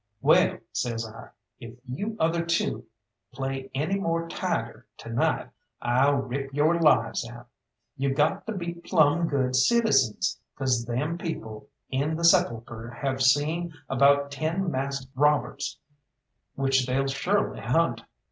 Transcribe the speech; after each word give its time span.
"Well," 0.19 0.57
says 0.71 1.07
I, 1.07 1.29
"if 1.59 1.75
you 1.87 2.17
other 2.19 2.43
two 2.43 2.85
play 3.31 3.69
any 3.75 3.99
more 3.99 4.27
tiger 4.27 4.87
to 4.97 5.11
night, 5.11 5.49
I'll 5.79 6.15
rip 6.15 6.51
your 6.55 6.79
lives 6.79 7.29
out. 7.29 7.47
You 7.97 8.11
got 8.11 8.47
to 8.47 8.53
be 8.53 8.73
plumb 8.73 9.27
good 9.27 9.55
citizens, 9.55 10.39
'cause 10.55 10.85
them 10.85 11.19
people 11.19 11.67
in 11.91 12.15
the 12.15 12.25
'Sepulchre' 12.25 12.89
have 12.99 13.21
seen 13.21 13.75
about 13.89 14.31
ten 14.31 14.71
masked 14.71 15.11
robbers, 15.13 15.77
which 16.55 16.87
they'll 16.87 17.05
surely 17.05 17.59
hunt. 17.61 18.01